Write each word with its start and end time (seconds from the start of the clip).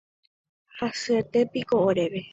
Hasyetépiko 0.77 1.75
oréve 1.89 2.21